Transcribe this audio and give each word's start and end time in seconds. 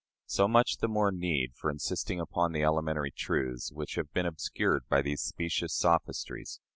So 0.25 0.47
much 0.47 0.77
the 0.77 0.87
more 0.87 1.11
need 1.11 1.53
for 1.53 1.69
insisting 1.69 2.19
upon 2.19 2.53
the 2.53 2.63
elementary 2.63 3.11
truths 3.11 3.71
which 3.71 3.93
have 3.97 4.11
been 4.13 4.25
obscured 4.25 4.81
by 4.89 5.03
these 5.03 5.21
specious 5.21 5.75
sophistries. 5.75 6.59